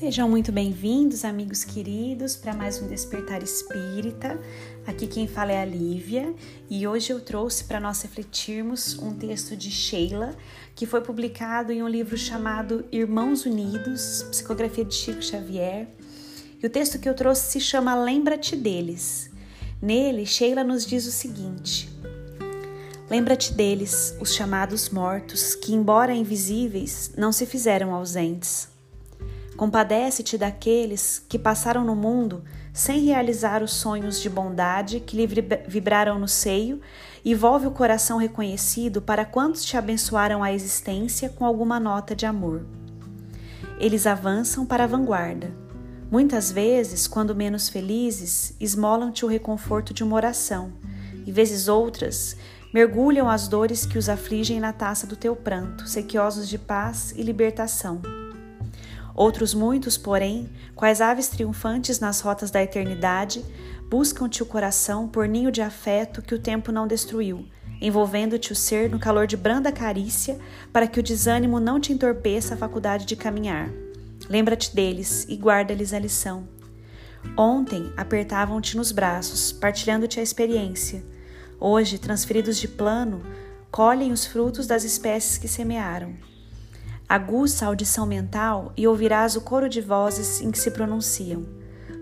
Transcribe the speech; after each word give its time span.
Sejam 0.00 0.30
muito 0.30 0.50
bem-vindos, 0.50 1.26
amigos 1.26 1.62
queridos, 1.62 2.34
para 2.34 2.54
mais 2.54 2.80
um 2.80 2.88
Despertar 2.88 3.42
Espírita. 3.42 4.40
Aqui 4.86 5.06
quem 5.06 5.28
fala 5.28 5.52
é 5.52 5.60
a 5.60 5.64
Lívia 5.66 6.34
e 6.70 6.88
hoje 6.88 7.12
eu 7.12 7.20
trouxe 7.20 7.64
para 7.64 7.78
nós 7.78 8.00
refletirmos 8.00 8.98
um 8.98 9.14
texto 9.14 9.54
de 9.54 9.70
Sheila 9.70 10.34
que 10.74 10.86
foi 10.86 11.02
publicado 11.02 11.70
em 11.70 11.82
um 11.82 11.86
livro 11.86 12.16
chamado 12.16 12.82
Irmãos 12.90 13.44
Unidos, 13.44 14.22
Psicografia 14.30 14.86
de 14.86 14.94
Chico 14.94 15.20
Xavier. 15.20 15.86
E 16.62 16.66
o 16.66 16.70
texto 16.70 16.98
que 16.98 17.06
eu 17.06 17.12
trouxe 17.12 17.52
se 17.52 17.60
chama 17.60 17.94
Lembra-te 17.94 18.56
deles. 18.56 19.30
Nele, 19.82 20.24
Sheila 20.24 20.64
nos 20.64 20.86
diz 20.86 21.06
o 21.06 21.12
seguinte: 21.12 21.90
Lembra-te 23.10 23.52
deles, 23.52 24.16
os 24.18 24.32
chamados 24.32 24.88
mortos, 24.88 25.54
que, 25.54 25.74
embora 25.74 26.14
invisíveis, 26.14 27.12
não 27.18 27.30
se 27.32 27.44
fizeram 27.44 27.94
ausentes 27.94 28.70
Compadece-te 29.60 30.38
daqueles 30.38 31.22
que 31.28 31.38
passaram 31.38 31.84
no 31.84 31.94
mundo 31.94 32.42
sem 32.72 33.04
realizar 33.04 33.62
os 33.62 33.74
sonhos 33.74 34.18
de 34.18 34.30
bondade 34.30 35.00
que 35.00 35.14
lhe 35.14 35.26
vibraram 35.68 36.18
no 36.18 36.26
seio 36.26 36.80
e 37.22 37.34
volve 37.34 37.66
o 37.66 37.70
coração 37.70 38.16
reconhecido 38.16 39.02
para 39.02 39.26
quantos 39.26 39.62
te 39.62 39.76
abençoaram 39.76 40.42
a 40.42 40.50
existência 40.50 41.28
com 41.28 41.44
alguma 41.44 41.78
nota 41.78 42.16
de 42.16 42.24
amor. 42.24 42.64
Eles 43.78 44.06
avançam 44.06 44.64
para 44.64 44.84
a 44.84 44.86
vanguarda. 44.86 45.52
Muitas 46.10 46.50
vezes, 46.50 47.06
quando 47.06 47.36
menos 47.36 47.68
felizes, 47.68 48.56
esmolam-te 48.58 49.26
o 49.26 49.28
reconforto 49.28 49.92
de 49.92 50.02
uma 50.02 50.16
oração, 50.16 50.72
e 51.26 51.30
vezes 51.30 51.68
outras, 51.68 52.34
mergulham 52.72 53.28
as 53.28 53.46
dores 53.46 53.84
que 53.84 53.98
os 53.98 54.08
afligem 54.08 54.58
na 54.58 54.72
taça 54.72 55.06
do 55.06 55.16
teu 55.16 55.36
pranto, 55.36 55.86
sequiosos 55.86 56.48
de 56.48 56.56
paz 56.56 57.12
e 57.14 57.22
libertação. 57.22 58.00
Outros 59.20 59.52
muitos, 59.52 59.98
porém, 59.98 60.48
quais 60.74 61.02
aves 61.02 61.28
triunfantes 61.28 62.00
nas 62.00 62.22
rotas 62.22 62.50
da 62.50 62.62
eternidade, 62.62 63.44
buscam-te 63.90 64.42
o 64.42 64.46
coração 64.46 65.06
por 65.06 65.28
ninho 65.28 65.52
de 65.52 65.60
afeto 65.60 66.22
que 66.22 66.34
o 66.34 66.38
tempo 66.38 66.72
não 66.72 66.86
destruiu, 66.86 67.46
envolvendo-te 67.82 68.50
o 68.50 68.56
ser 68.56 68.88
no 68.88 68.98
calor 68.98 69.26
de 69.26 69.36
branda 69.36 69.70
carícia, 69.70 70.38
para 70.72 70.86
que 70.86 70.98
o 70.98 71.02
desânimo 71.02 71.60
não 71.60 71.78
te 71.78 71.92
entorpeça 71.92 72.54
a 72.54 72.56
faculdade 72.56 73.04
de 73.04 73.14
caminhar. 73.14 73.68
Lembra-te 74.26 74.74
deles 74.74 75.26
e 75.28 75.36
guarda-lhes 75.36 75.92
a 75.92 75.98
lição. 75.98 76.48
Ontem 77.36 77.92
apertavam-te 77.98 78.74
nos 78.74 78.90
braços, 78.90 79.52
partilhando-te 79.52 80.18
a 80.18 80.22
experiência. 80.22 81.04
Hoje, 81.60 81.98
transferidos 81.98 82.56
de 82.56 82.68
plano, 82.68 83.20
colhem 83.70 84.12
os 84.12 84.24
frutos 84.24 84.66
das 84.66 84.82
espécies 84.82 85.36
que 85.36 85.46
semearam. 85.46 86.14
Aguça 87.10 87.64
a 87.64 87.68
audição 87.68 88.06
mental 88.06 88.72
e 88.76 88.86
ouvirás 88.86 89.34
o 89.34 89.40
coro 89.40 89.68
de 89.68 89.80
vozes 89.80 90.40
em 90.40 90.52
que 90.52 90.58
se 90.60 90.70
pronunciam. 90.70 91.44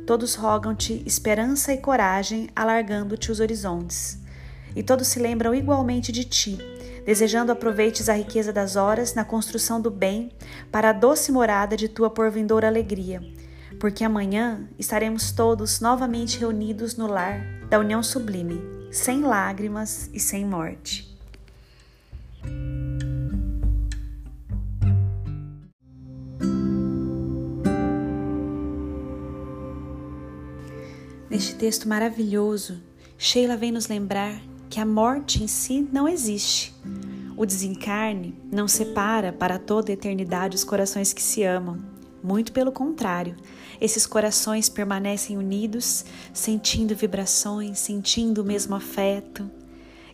Todos 0.07 0.35
rogam-te 0.35 1.03
esperança 1.07 1.73
e 1.73 1.79
coragem, 1.79 2.51
alargando-te 2.55 3.33
os 3.33 3.41
horizontes. 3.41 4.19
E 4.77 4.83
todos 4.83 5.09
se 5.09 5.19
lembram 5.19 5.55
igualmente 5.55 6.13
de 6.13 6.25
ti, 6.25 6.59
desejando 7.07 7.51
aproveites 7.51 8.11
a 8.11 8.13
riqueza 8.13 8.53
das 8.53 8.77
horas 8.77 9.15
na 9.15 9.25
construção 9.25 9.81
do 9.81 9.91
bem 9.91 10.31
para 10.71 10.91
a 10.91 10.93
doce 10.93 11.33
morada 11.33 11.75
de 11.75 11.89
tua 11.89 12.11
porvindoura 12.11 12.69
alegria, 12.69 13.23
porque 13.81 14.05
amanhã 14.05 14.69
estaremos 14.79 15.33
todos 15.33 15.81
novamente 15.81 16.39
reunidos 16.39 16.99
no 16.99 17.07
lar 17.07 17.41
da 17.71 17.79
união 17.79 18.03
sublime, 18.03 18.61
sem 18.93 19.23
lágrimas 19.23 20.11
e 20.13 20.21
sem 20.21 20.45
morte. 20.45 21.08
Neste 31.31 31.57
texto 31.57 31.87
maravilhoso, 31.87 32.81
Sheila 33.19 33.55
vem 33.55 33.71
nos 33.71 33.87
lembrar 33.87 34.41
que 34.71 34.81
a 34.81 34.87
morte 34.87 35.45
em 35.45 35.47
si 35.47 35.87
não 35.93 36.09
existe. 36.09 36.75
O 37.37 37.45
desencarne 37.45 38.35
não 38.51 38.67
separa 38.67 39.31
para 39.31 39.59
toda 39.59 39.93
a 39.93 39.95
eternidade 39.95 40.57
os 40.57 40.65
corações 40.65 41.13
que 41.13 41.21
se 41.21 41.43
amam. 41.43 41.83
Muito 42.23 42.51
pelo 42.51 42.73
contrário, 42.73 43.37
esses 43.79 44.07
corações 44.07 44.71
permanecem 44.71 45.37
unidos, 45.37 46.03
sentindo 46.33 46.97
vibrações, 46.97 47.79
sentindo 47.79 48.41
o 48.41 48.45
mesmo 48.45 48.75
afeto 48.75 49.51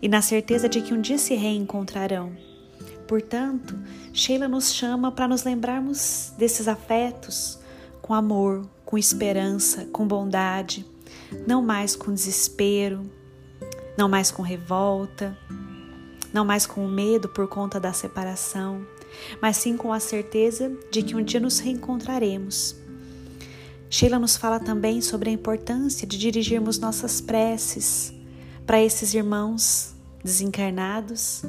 e 0.02 0.08
na 0.08 0.20
certeza 0.20 0.68
de 0.68 0.82
que 0.82 0.92
um 0.92 1.00
dia 1.00 1.16
se 1.16 1.34
reencontrarão. 1.34 2.32
Portanto, 3.06 3.78
Sheila 4.12 4.48
nos 4.48 4.72
chama 4.72 5.12
para 5.12 5.28
nos 5.28 5.44
lembrarmos 5.44 6.32
desses 6.36 6.66
afetos 6.66 7.60
com 8.02 8.12
amor, 8.12 8.68
com 8.84 8.98
esperança, 8.98 9.86
com 9.86 10.06
bondade 10.06 10.84
não 11.46 11.62
mais 11.62 11.96
com 11.96 12.12
desespero, 12.12 13.02
não 13.96 14.08
mais 14.08 14.30
com 14.30 14.42
revolta, 14.42 15.36
não 16.32 16.44
mais 16.44 16.66
com 16.66 16.86
medo 16.86 17.28
por 17.28 17.46
conta 17.46 17.78
da 17.78 17.92
separação, 17.92 18.86
mas 19.40 19.56
sim 19.56 19.76
com 19.76 19.92
a 19.92 20.00
certeza 20.00 20.72
de 20.90 21.02
que 21.02 21.14
um 21.14 21.22
dia 21.22 21.40
nos 21.40 21.58
reencontraremos. 21.58 22.76
Sheila 23.88 24.18
nos 24.18 24.36
fala 24.36 24.58
também 24.58 25.00
sobre 25.00 25.30
a 25.30 25.32
importância 25.32 26.06
de 26.06 26.18
dirigirmos 26.18 26.78
nossas 26.78 27.20
preces 27.20 28.12
para 28.66 28.82
esses 28.82 29.14
irmãos 29.14 29.94
desencarnados, 30.24 31.42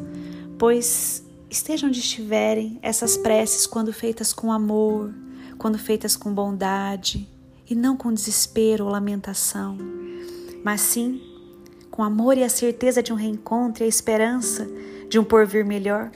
pois 0.60 1.24
estejam 1.50 1.90
onde 1.90 2.00
estiverem, 2.00 2.78
essas 2.82 3.18
preces, 3.18 3.66
quando 3.66 3.92
feitas 3.92 4.34
com 4.34 4.52
amor, 4.52 5.12
quando 5.58 5.80
feitas 5.80 6.16
com 6.16 6.34
bondade, 6.34 7.28
e 7.70 7.76
não 7.76 7.98
com 7.98 8.14
desespero 8.14 8.86
ou 8.86 8.92
lamentação, 8.92 9.78
mas 10.64 10.82
sim 10.82 11.22
com 11.90 12.04
amor 12.04 12.38
e 12.38 12.44
a 12.44 12.50
certeza 12.50 13.02
de 13.02 13.14
um 13.14 13.16
reencontro 13.16 13.84
e 13.84 13.86
a 13.86 13.88
esperança 13.88 14.68
de 15.10 15.18
um 15.18 15.24
porvir 15.24 15.66
melhor. 15.66 16.12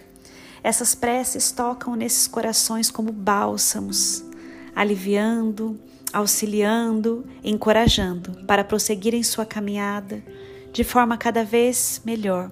Essas 0.62 0.94
preces 0.94 1.52
tocam 1.52 1.96
nesses 1.96 2.28
corações 2.28 2.92
como 2.92 3.14
bálsamos, 3.14 4.24
aliviando, 4.76 5.80
auxiliando, 6.12 7.26
encorajando 7.42 8.46
para 8.46 8.64
prosseguir 8.64 9.14
em 9.14 9.24
sua 9.24 9.46
caminhada 9.46 10.22
de 10.74 10.84
forma 10.84 11.18
cada 11.18 11.46
vez 11.46 12.02
melhor 12.04 12.52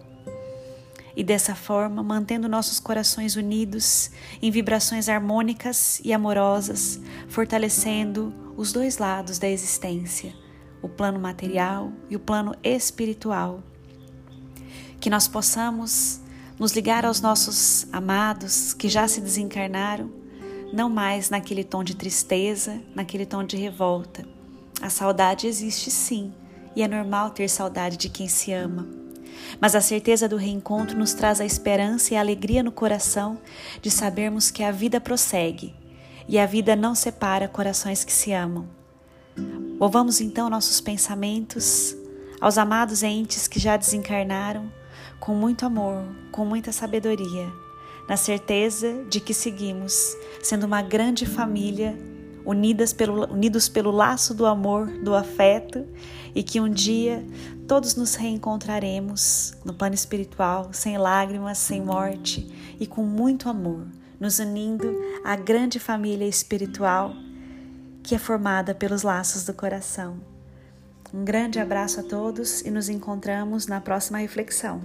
e 1.18 1.24
dessa 1.24 1.56
forma 1.56 2.04
mantendo 2.04 2.48
nossos 2.48 2.80
corações 2.80 3.36
unidos 3.36 4.12
em 4.40 4.52
vibrações 4.52 5.10
harmônicas 5.10 6.00
e 6.04 6.14
amorosas, 6.14 7.02
fortalecendo 7.28 8.32
os 8.56 8.72
dois 8.72 9.00
lados 9.00 9.40
da 9.40 9.50
existência, 9.50 10.32
o 10.80 10.88
plano 10.88 11.20
material 11.20 11.92
e 12.08 12.16
o 12.16 12.20
plano 12.20 12.56
espiritual. 12.64 13.64
Que 15.00 15.10
nós 15.10 15.28
possamos 15.28 16.22
nos 16.60 16.74
ligar 16.74 17.04
aos 17.04 17.20
nossos 17.20 17.88
amados 17.92 18.76
que 18.76 18.88
já 18.88 19.08
se 19.08 19.20
desencarnaram, 19.20 20.12
não 20.72 20.88
mais 20.88 21.32
naquele 21.32 21.64
tom 21.64 21.84
de 21.84 21.96
tristeza, 21.96 22.80
naquele 22.94 23.26
tom 23.26 23.44
de 23.44 23.58
revolta. 23.58 24.24
A 24.80 24.90
saudade 24.92 25.48
existe 25.48 25.90
sim, 25.90 26.32
e 26.76 26.84
é 26.84 26.88
normal 26.88 27.32
ter 27.32 27.50
saudade 27.50 27.98
de 27.98 28.08
quem 28.08 28.28
se 28.28 28.54
ama 28.54 29.07
mas 29.60 29.76
a 29.76 29.82
certeza 29.82 30.28
do 30.28 30.38
reencontro 30.38 30.98
nos 30.98 31.14
traz 31.14 31.42
a 31.42 31.46
esperança 31.46 32.14
e 32.14 32.18
a 32.18 32.20
alegria 32.20 32.64
no 32.64 32.72
coração 32.72 33.38
de 33.82 33.90
sabermos 33.90 34.52
que 34.52 34.64
a 34.64 34.72
vida 34.72 35.00
prossegue 35.00 35.74
e 36.28 36.38
a 36.38 36.46
vida 36.46 36.76
não 36.76 36.94
separa 36.94 37.48
corações 37.48 38.04
que 38.04 38.12
se 38.12 38.32
amam. 38.32 38.68
Louvamos 39.80 40.20
então 40.20 40.50
nossos 40.50 40.82
pensamentos 40.82 41.96
aos 42.42 42.58
amados 42.58 43.04
entes 43.04 43.48
que 43.48 43.60
já 43.60 43.78
desencarnaram 43.78 44.72
com 45.20 45.34
muito 45.34 45.66
amor, 45.66 46.04
com 46.32 46.46
muita 46.46 46.72
sabedoria, 46.72 47.52
na 48.08 48.18
certeza 48.18 49.04
de 49.10 49.20
que 49.20 49.34
seguimos 49.34 50.16
sendo 50.42 50.66
uma 50.66 50.82
grande 50.82 51.26
família 51.26 51.98
unidas 52.48 52.94
pelo, 52.94 53.30
unidos 53.30 53.68
pelo 53.68 53.92
laço 53.92 54.34
do 54.34 54.46
amor, 54.46 54.88
do 54.88 55.14
afeto, 55.14 55.86
e 56.34 56.42
que 56.42 56.62
um 56.62 56.70
dia 56.70 57.26
todos 57.68 57.96
nos 57.96 58.16
reencontraremos 58.16 59.54
no 59.66 59.74
plano 59.74 59.94
espiritual, 59.94 60.70
sem 60.72 60.98
lágrimas, 60.98 61.58
sem 61.58 61.82
morte 61.82 62.50
e 62.80 62.88
com 62.88 63.04
muito 63.04 63.50
amor, 63.50 63.86
nos 64.18 64.40
unindo 64.40 64.96
à 65.26 65.36
grande 65.36 65.78
família 65.78 66.26
espiritual 66.26 67.14
que 68.02 68.16
é 68.16 68.18
formada 68.18 68.74
pelos 68.74 69.04
laços 69.04 69.44
do 69.44 69.54
coração. 69.54 70.18
Um 71.14 71.26
grande 71.26 71.60
abraço 71.60 72.00
a 72.00 72.04
todos 72.04 72.62
e 72.62 72.72
nos 72.72 72.88
encontramos 72.88 73.68
na 73.68 73.82
próxima 73.82 74.20
reflexão. 74.20 74.82